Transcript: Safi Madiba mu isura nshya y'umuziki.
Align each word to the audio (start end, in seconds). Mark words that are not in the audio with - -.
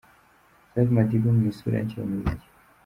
Safi 0.71 0.91
Madiba 0.95 1.29
mu 1.37 1.41
isura 1.51 1.77
nshya 1.83 1.97
y'umuziki. 1.99 2.47